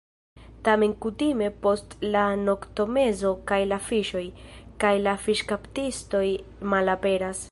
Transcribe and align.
Tamen 0.67 0.93
kutime 1.03 1.49
post 1.65 1.93
la 2.15 2.23
noktomezo 2.47 3.33
kaj 3.53 3.61
la 3.73 3.79
fiŝoj, 3.91 4.25
kaj 4.85 4.93
la 5.09 5.17
fiŝkaptistoj 5.27 6.27
malaperas. 6.75 7.47